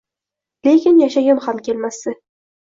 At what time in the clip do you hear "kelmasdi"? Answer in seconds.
1.69-2.17